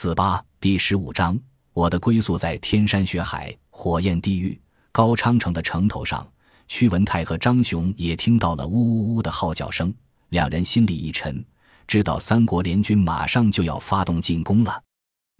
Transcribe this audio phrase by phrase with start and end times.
[0.00, 1.36] 四八第十五章，
[1.72, 4.56] 我的归宿在天山雪海、火焰地狱。
[4.92, 6.24] 高昌城的城头上，
[6.68, 9.92] 屈文泰和张雄也听到了呜呜呜的号叫声，
[10.28, 11.44] 两人心里一沉，
[11.88, 14.80] 知道三国联军马上就要发动进攻了。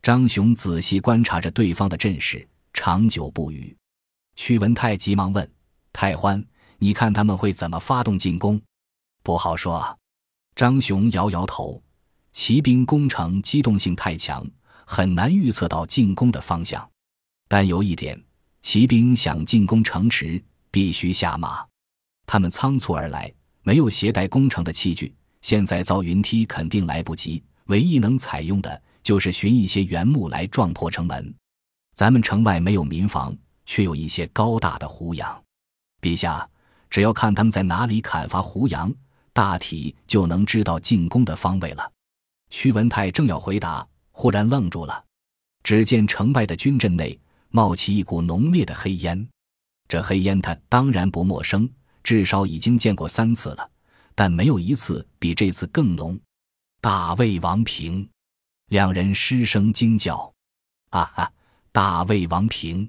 [0.03, 3.77] 张雄仔细观察着对方的阵势，长久不语。
[4.35, 5.49] 屈文泰急忙问
[5.95, 6.45] ：“太欢，
[6.79, 8.61] 你看他们会怎么发动进攻？”
[9.23, 9.97] 不好说。
[10.57, 11.81] 张雄摇摇头。
[12.33, 14.47] 骑兵攻城机动性太强，
[14.85, 16.89] 很难预测到进攻的方向。
[17.49, 18.23] 但有一点，
[18.63, 21.65] 骑兵想进攻城池，必须下马。
[22.27, 25.15] 他们仓促而来，没有携带攻城的器具。
[25.41, 31.35] 现在造云梯肯定来不及，唯一能采用的就是寻一些原木来撞破城门。
[31.95, 33.35] 咱们城外没有民房，
[33.65, 35.43] 却有一些高大的胡杨。
[36.03, 36.49] 陛下，
[36.91, 38.93] 只要看他们在哪里砍伐胡杨，
[39.33, 41.93] 大体就能知道进攻的方位了。
[42.51, 45.05] 屈文泰正要回答，忽然愣住了。
[45.63, 47.19] 只见城外的军阵内
[47.51, 49.29] 冒起一股浓烈的黑烟，
[49.89, 51.69] 这黑烟他当然不陌生，
[52.03, 53.71] 至少已经见过三次了，
[54.15, 56.19] 但没有一次比这次更浓。
[56.81, 58.09] 大魏王平，
[58.69, 60.33] 两人失声惊叫
[60.91, 61.33] ：“啊哈！”
[61.71, 62.89] 大魏王平，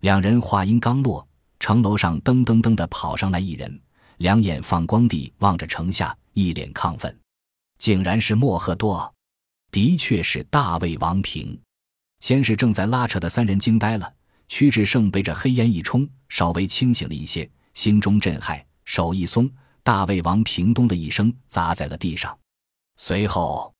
[0.00, 1.26] 两人话音刚落，
[1.58, 3.80] 城楼上噔噔噔的跑上来一人，
[4.18, 7.19] 两眼放光地望着城下，一脸亢奋。
[7.80, 9.10] 竟然是莫赫多，
[9.72, 11.58] 的确是大魏王平。
[12.20, 14.12] 先是正在拉扯的三人惊呆了，
[14.48, 19.50] 屈志胜被这黑烟一冲，稍微清醒了一些，心中震撼，手一松，
[19.82, 22.38] 大魏王平咚的一声砸在了地上。
[22.98, 23.74] 随后，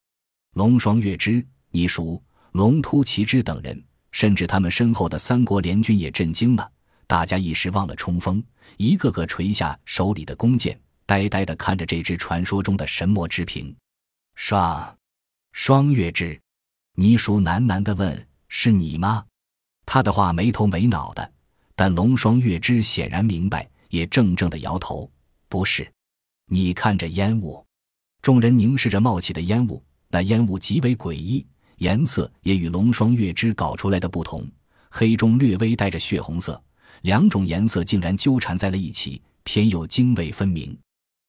[0.55, 2.21] 龙双月之、倪叔、
[2.53, 6.73] 龙突奇之等人，甚至他们身后的三国联军也震惊了，
[7.07, 8.43] 大家一时忘了冲锋，
[8.79, 13.77] 一个个垂下手里的弓箭，呆呆地看着这只传说中的神魔之瓶。
[14.43, 14.97] 双，
[15.53, 16.41] 双月之，
[16.95, 19.23] 倪叔喃喃地问：“是你吗？”
[19.85, 21.31] 他的话没头没脑的，
[21.77, 25.09] 但龙双月之显然明白，也怔怔地摇头
[25.49, 25.89] ：“不是。”
[26.51, 27.65] 你看着烟雾，
[28.23, 31.47] 众人凝视着冒起的烟雾，那烟雾极为诡异，
[31.77, 34.45] 颜色也与龙双月之搞出来的不同，
[34.89, 36.61] 黑中略微带着血红色，
[37.03, 40.77] 两种颜色竟然纠缠在了一起，偏又泾渭分明。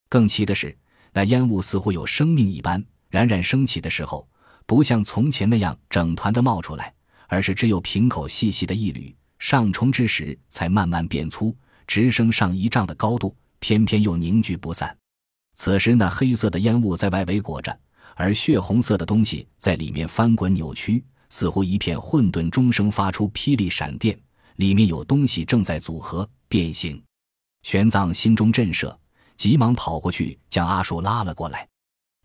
[0.07, 0.75] 更奇的是，
[1.11, 2.81] 那烟雾似乎有生命一般。
[3.11, 4.27] 冉冉升起的时候，
[4.65, 6.93] 不像从前那样整团的冒出来，
[7.27, 11.55] 而是只有瓶口细细的一缕，上冲之时才慢慢变粗，
[11.85, 14.97] 直升上一丈的高度，偏偏又凝聚不散。
[15.55, 17.77] 此时，那黑色的烟雾在外围裹着，
[18.15, 24.17] 而血红色的东西在里面翻滚扭曲，似乎一片混沌钟声发出霹雳闪电，
[24.55, 27.03] 里面有东西正在组合变形。
[27.63, 28.95] 玄奘心中震慑，
[29.35, 31.67] 急忙跑过去将阿树拉了过来。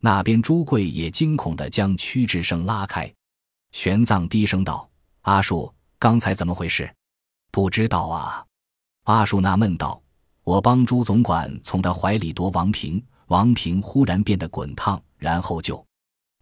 [0.07, 3.13] 那边朱贵也惊恐地将屈志胜拉开，
[3.73, 4.89] 玄奘低声道
[5.23, 6.89] ：“阿树，刚才怎么回事？”
[7.51, 8.47] 不知道啊。
[9.03, 10.01] 阿树纳闷道
[10.47, 15.85] ：“我帮朱总管从他怀里夺王瓶，王瓶忽然变得滚烫，然后就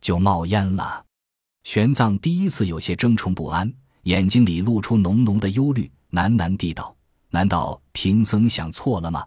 [0.02, 1.02] 就冒烟了。”
[1.64, 6.94] 玄奘第一次有些怔忡不安，眼睛里露出浓浓的忧虑，喃喃地道
[7.32, 9.26] ：“难道贫僧想错了吗？”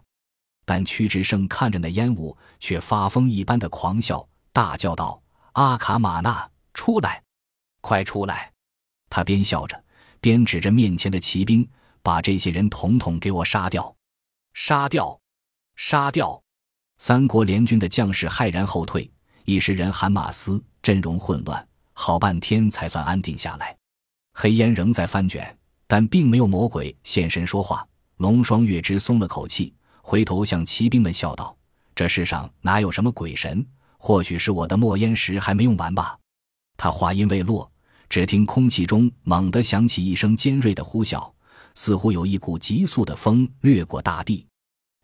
[0.68, 5.18] 但屈志胜看着那烟雾，却发疯一般的狂笑，大叫道
[5.56, 7.22] ：“阿卡玛纳，出来，
[7.80, 8.52] 快出来！”
[9.08, 9.82] 他边笑着，
[10.20, 11.66] 边指着面前的骑兵
[12.04, 13.96] ：“把这些人统统给我杀掉！
[14.52, 15.18] 杀掉！
[15.74, 16.38] 杀掉！”
[17.00, 19.10] 三国联军的将士骇然后退，
[19.46, 23.74] 一时人喊马嘶，阵容混乱，好半天才算安定下来。
[24.34, 27.88] 黑烟仍在翻卷，但并没有魔鬼现身说话。
[28.18, 29.72] 龙双月之松了口气。
[30.08, 31.54] 回头向骑兵们笑道
[31.94, 33.62] ：“这世上哪有什么鬼神？
[33.98, 36.18] 或许是我的墨烟石还没用完吧。”
[36.78, 37.70] 他话音未落，
[38.08, 41.30] 只听空气中猛地响起一声尖锐的呼啸，
[41.74, 44.46] 似乎有一股急速的风掠过大地。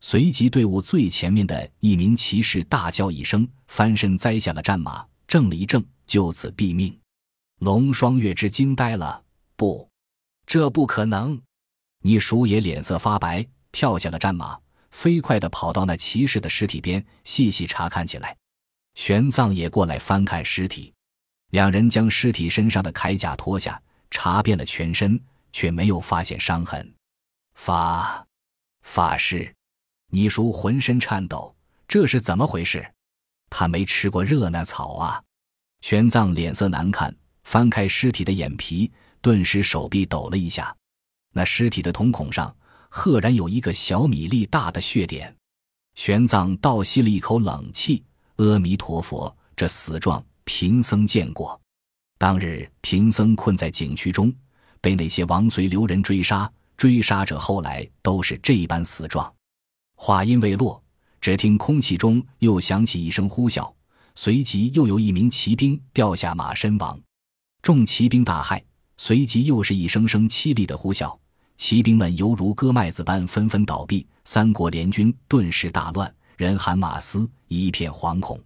[0.00, 6.98] 随即，队伍最前面的一名骑士大叫一声，翻身栽下了战马，怔了一怔，就此毙命。
[7.60, 9.22] 龙双月之惊呆了
[9.54, 9.86] ：“不，
[10.46, 11.38] 这不可能！”
[12.00, 14.58] 你叔也脸色发白，跳下了战马。
[14.94, 18.34] 飞快地跑到那骑士的尸体边，细细查看起来。
[18.94, 20.94] 玄奘也过来翻看尸体，
[21.50, 25.20] 两人将尸体身上的铠甲脱下，查遍了全身，
[25.52, 26.94] 却没有发现伤痕。
[27.54, 28.24] 法
[28.82, 29.52] 法师，
[30.10, 31.54] 你叔浑身颤抖，
[31.88, 32.88] 这是怎么回事？
[33.50, 35.20] 他没吃过热那草啊！
[35.80, 40.74] 玄奘脸色难看，翻开尸体的眼皮，顿时手臂抖了一下。
[41.32, 42.56] 那尸体的瞳孔上。
[42.96, 45.34] 赫然有一个小米粒大的血点，
[45.96, 48.04] 玄奘倒吸了一口冷气。
[48.36, 51.60] 阿弥陀佛，这死状贫僧见过。
[52.18, 54.32] 当日，贫僧困在景区中，
[54.80, 59.30] 被那些王随流人追杀，追杀者后来都是这般死状。
[59.96, 60.80] 话音未落，
[61.20, 63.74] 只听空气中又响起一声呼啸，
[64.14, 66.98] 随即又有一名骑兵掉下马身亡。
[67.60, 68.62] 众骑兵大骇，
[68.96, 71.18] 随即又是一声声凄厉的呼啸，
[71.56, 74.06] 骑兵们犹如割麦子般纷纷倒闭。
[74.24, 78.40] 三国联军顿时大乱，人喊马嘶，一片惶恐。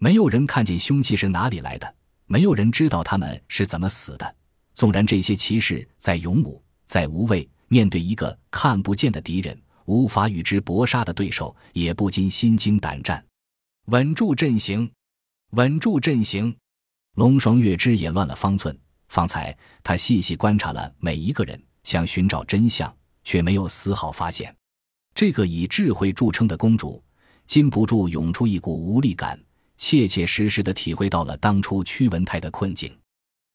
[0.00, 1.94] 没有人看见凶器是哪里来的，
[2.26, 4.36] 没有人知道他们是怎么死的。
[4.74, 9.60] 纵然这些骑士再勇武、再无畏，面对一个看不见的敌人。
[9.86, 13.24] 无法与之搏杀的对手也不禁心惊胆战，
[13.86, 14.88] 稳住阵型，
[15.52, 16.54] 稳住阵型。
[17.16, 18.78] 龙双月之也乱了方寸。
[19.08, 22.94] 方才他细细观察了每一个人，想寻找真相，
[23.24, 24.54] 却没有丝毫发现。
[25.14, 27.02] 这个以智慧著称的公主，
[27.46, 29.42] 禁不住涌出一股无力感，
[29.78, 32.94] 切切实实的体会到了当初屈文泰的困境。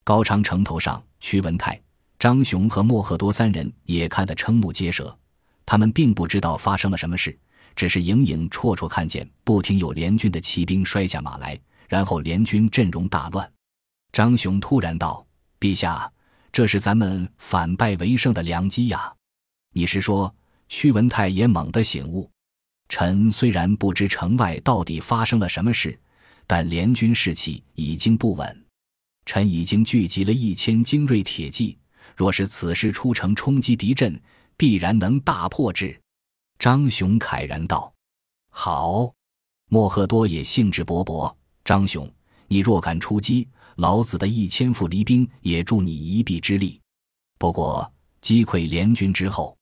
[0.04, 1.80] 高昌城头上，屈文泰、
[2.18, 5.16] 张雄和莫赫多三人也看得瞠目结舌。
[5.64, 7.38] 他们并不知道发生了什么事，
[7.76, 11.56] 只是影影绰绰看见不停有联军的骑兵摔下马来，
[11.88, 13.48] 然后联军阵容大乱。
[14.12, 15.24] 张雄突然道
[15.62, 16.12] ：“陛下，
[16.54, 19.14] 这是咱们反败为胜的良机呀！”
[19.74, 20.34] 你是说，
[20.70, 22.30] 屈文泰也猛地醒悟？
[22.88, 26.00] 臣虽然不知城外到底发生了什么事，
[26.46, 28.66] 但联军士气已经不稳。
[29.26, 31.76] 臣已经聚集了一千精锐铁骑，
[32.16, 34.22] 若是此时出城冲击敌阵，
[34.56, 36.00] 必然能大破之，
[36.60, 37.92] 张雄慨然道
[38.52, 39.12] ：“好。”
[39.72, 41.34] 莫赫多也兴致勃勃
[41.66, 42.08] ：“张雄，
[42.48, 46.80] 你若敢出击，老子的一千副离兵也助你一臂之力。
[47.38, 47.92] 不过
[48.22, 49.58] 击溃联军之后，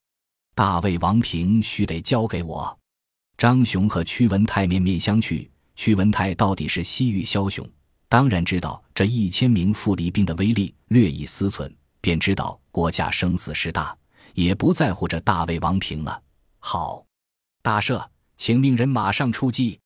[0.53, 2.77] 大魏王平须得交给我。”
[3.37, 5.47] 张雄和屈文泰面面相觑。
[5.75, 7.67] 屈文泰到底是西域枭雄，
[8.07, 13.97] 当然知道这一千名副离兵的威力，略一思忖，便知道国家生死事大。
[14.33, 16.21] 也不在乎这大魏王平了。
[16.59, 17.03] 好，
[17.63, 18.05] 大赦，
[18.37, 19.79] 请命人马上出击。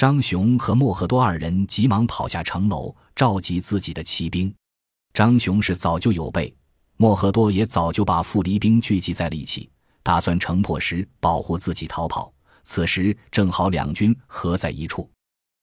[0.00, 4.50] 张雄和莫赫多二人急忙跑下城楼，召集自己的骑兵。
[5.12, 6.56] 张雄是早就有备，
[6.96, 9.68] 莫赫多也早就把副离兵聚集在了一起，
[10.02, 12.32] 打算城破时保护自己逃跑。
[12.62, 15.06] 此时正好两军合在一处。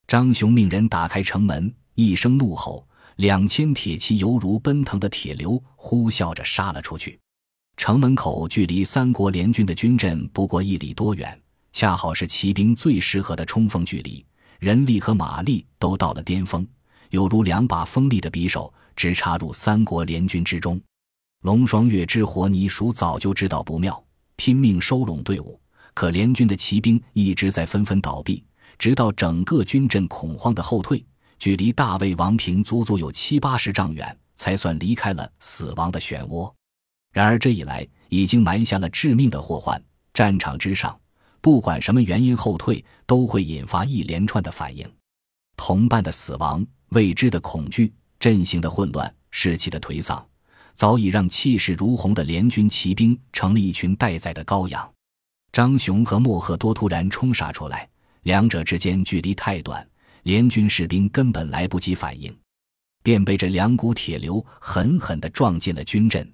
[0.06, 7.20] 张雄命人打开城门，一声怒吼，两千铁骑犹如奔腾的铁流，呼啸着杀了出去。
[7.76, 11.42] 城门口距离三国联军的军阵不过一里多远，
[11.78, 14.26] 恰好是骑兵最适合的冲锋距离，
[14.58, 16.68] 人力和马力都到了巅峰，
[17.12, 20.82] 犹如两把锋利的匕首，直插入三国联军之中。
[21.44, 24.04] 龙双月之活泥鼠早就知道不妙，
[24.38, 25.62] 拼命收拢队伍，
[25.94, 28.44] 可联军的骑兵一直在纷纷倒闭，
[28.80, 31.06] 直到整个军阵恐慌的后退，
[31.38, 36.52] 距离大魏王平足足有七八十丈远，才算离开了死亡的漩涡。
[37.14, 39.80] 然而这一来，已经埋下了致命的祸患。
[40.12, 41.00] 战场之上，
[41.48, 44.86] 不管什么原因后退，都会引发一连串的反应：
[45.56, 50.28] 同伴的死亡、未知的恐惧、阵型的混乱、士气的颓丧，
[50.74, 54.94] 早已让气势如虹的联军骑兵成了一群待宰的羔羊。
[55.54, 57.88] 张雄和莫赫多突然冲杀出来，
[58.24, 59.90] 两者之间距离太短，
[60.24, 62.38] 联军士兵根本来不及反应，
[63.02, 66.30] 便被这两股铁流狠狠地撞进了军阵。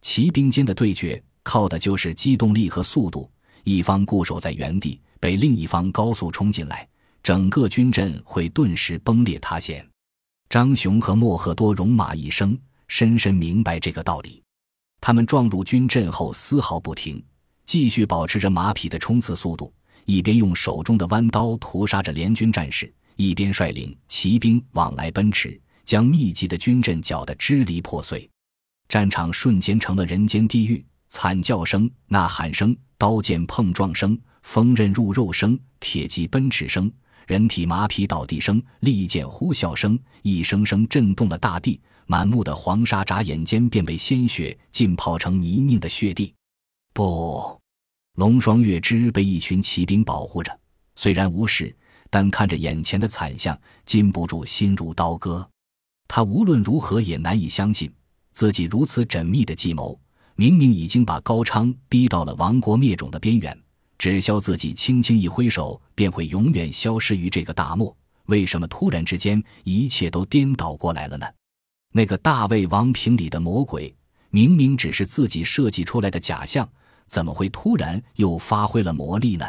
[0.00, 3.30] 骑兵间的对决，靠的就是机动力和速度。
[3.66, 6.88] 一方固守在原地，被另一方高速冲进来，
[7.20, 9.84] 整个军阵会顿时崩裂塌陷。
[10.48, 12.56] 张雄和莫赫多戎马一生，
[12.86, 14.40] 深深明白这个道理。
[15.00, 17.20] 他们撞入军阵后，丝毫不停，
[17.64, 28.30] 继续保持着马匹的冲刺速度，一边用手中的弯刀屠杀着联军战士，一边率领骑兵往来奔驰，将密集的军阵搅得支离破碎。
[28.88, 36.90] 战场瞬间成了人间地狱，惨叫声、呐喊声、刀剑碰撞声、锋刃入肉声、铁骑奔驰声、
[37.26, 41.80] 人体马匹倒地声、利剑呼啸声，一声声震动了大地。
[42.06, 46.32] 满目的黄沙，眨眼间便被鲜血浸泡成泥泞的血地。
[46.94, 47.60] 不，
[48.14, 50.56] 龙双月之被一群骑兵保护着，
[50.94, 51.76] 虽然无事，
[52.08, 55.48] 但看着眼前的惨象，禁不住心如刀割。
[56.06, 57.92] 他无论如何也难以相信。
[58.32, 59.98] 自己如此缜密的计谋，
[60.36, 63.58] 明明已经把高昌逼到了亡国灭种的边缘，
[63.98, 67.94] 只消自己轻轻一挥手，便会永远消失于这个大漠。
[68.26, 71.26] 为什么突然之间一切都颠倒过来了呢？
[71.92, 73.94] 那个大魏王平里的魔鬼，
[74.28, 76.68] 明明只是自己设计出来的假象，
[77.06, 79.46] 怎么会突然又发挥了魔力呢？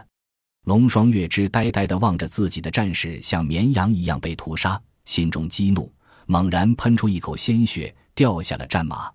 [0.65, 5.91] 龙双月之呆呆地望着自己的战士像绵羊一样被屠杀，心中激怒。
[6.27, 9.12] 猛然喷出一口鲜血，掉下了战马。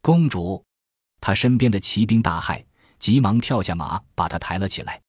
[0.00, 0.64] 公主，
[1.26, 2.64] 他身边的骑兵大骇，
[3.00, 5.02] 急忙跳下马，把他抬了起来。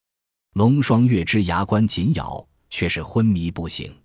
[0.56, 3.96] 龙双月之牙关紧咬，却是昏迷不醒。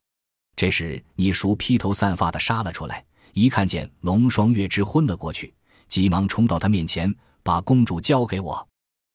[0.54, 3.02] 这时，你叔披头散发的杀了出来，
[3.32, 5.54] 一看见龙双月之昏了过去，
[5.88, 7.10] 急忙冲到他面前，
[7.42, 8.68] 把公主交给我，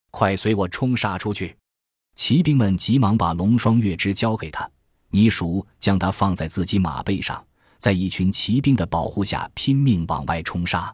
[0.10, 1.56] 快随我冲杀出去！
[2.16, 4.68] 骑兵们急忙把龙双月之交给他，
[5.12, 7.46] 你叔将他放在自己马背上，
[7.78, 10.92] 在一群骑兵的保护下拼命往外冲杀。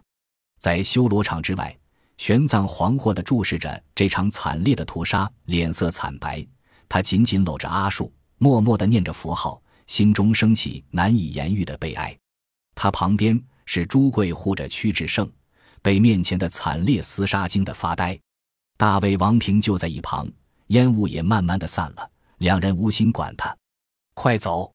[0.58, 1.74] 在修罗场之外，
[2.16, 6.46] 玄奘惶惑地注视着这场惨烈的屠杀，脸色惨白。
[6.88, 9.60] 他紧紧搂着阿树，默默地念着佛号。
[9.86, 12.16] 心中升起难以言喻的悲哀，
[12.74, 15.30] 他旁边是朱贵护着屈志胜，
[15.82, 18.18] 被面前的惨烈厮杀惊得发呆。
[18.78, 20.26] 大卫王平就在一旁，
[20.68, 23.54] 烟雾也慢慢的散了，两人无心管他。
[24.14, 24.72] 快走！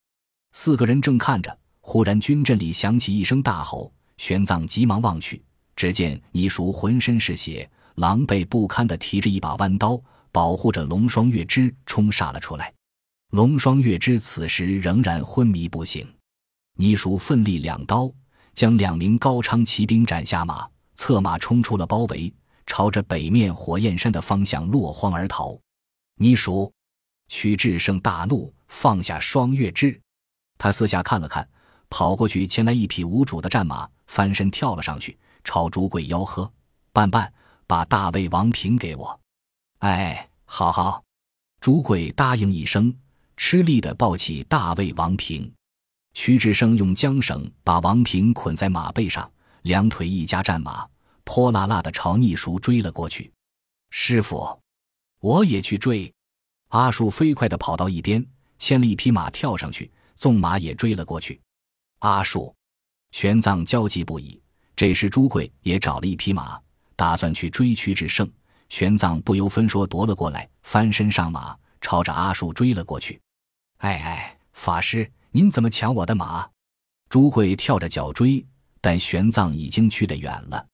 [0.51, 5.43] 四个人正看着，忽然军阵里响起一声大吼，玄奘急忙望去，
[5.79, 9.98] 只见倪叔浑身是血，狼狈不堪的提着一把弯刀，
[10.29, 12.74] 保护着龙双月枝冲杀了出来。
[13.31, 16.05] 龙双月之此时仍然昏迷不醒，
[16.75, 18.12] 倪叔奋力两刀
[18.53, 22.33] 将两名高昌骑兵斩下马，策马冲出了包围，
[22.65, 25.57] 朝着北面火焰山的方向落荒而逃。
[26.15, 26.69] 倪叔，
[27.29, 29.98] 屈志胜大怒，放下双月之，
[30.57, 31.48] 他四下看了看，
[31.89, 35.17] 跑过去牵来一匹无主的战马，翻身跳了上去，
[35.49, 36.53] 朝朱贵吆喝
[36.93, 37.33] ：“伴伴，
[37.65, 39.19] 把大魏王平给我！”
[39.81, 41.03] 哎，好好，
[41.59, 42.95] 朱贵答应一声。
[43.35, 45.51] 吃力地抱起大卫王平，
[46.13, 49.27] 屈志生用缰绳把王平捆在马背上，
[49.63, 50.87] 两腿一夹战马，
[51.23, 53.33] 泼辣辣地朝逆叔追了过去。
[53.89, 54.61] 师傅，
[55.19, 56.13] 我也去追！
[56.67, 58.23] 阿树飞快地跑到一边，
[58.59, 61.41] 牵了一匹马跳上去，纵马也追了过去。
[62.01, 62.53] 阿树，
[63.09, 64.39] 玄奘焦急不已。
[64.79, 66.57] 这时朱贵也找了一匹马，
[66.95, 68.25] 打算去追屈志胜。
[68.69, 73.19] 玄奘不由分说夺了过来，翻身上马，朝着阿树追了过去。
[73.79, 76.48] 哎哎，法师，您怎么抢我的马？
[77.09, 78.45] 朱贵跳着脚追，
[78.79, 80.65] 但玄奘已经去得远了。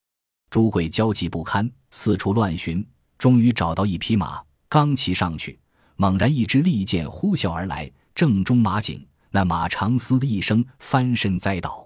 [0.52, 5.60] 朱贵焦急不堪，四处乱寻，终于找到一匹马，刚骑上去，
[5.96, 9.04] 猛然一支利箭呼啸而来，正中马颈。
[9.32, 11.85] 那马长嘶的一声，翻身栽倒，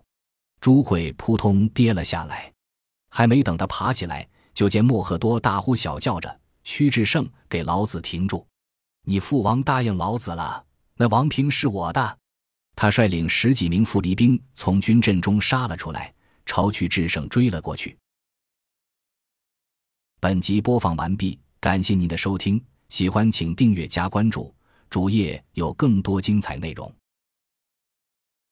[0.60, 2.52] 朱贵扑通跌了下来。
[3.10, 8.46] 还没等他爬起来，就见莫赫多大呼小叫着：“屈志胜，给老子停住！
[9.04, 10.64] 你父王答应老子了。”
[11.02, 12.18] 那王平是我的，
[12.76, 16.14] 他率领十几名副离兵从军阵中杀了出来，
[16.46, 17.98] 朝屈志胜追了过去。
[20.20, 24.54] 本集播放完毕，感谢您的收听，喜欢请订阅加关注，
[24.90, 26.94] 主页有更多精彩内容。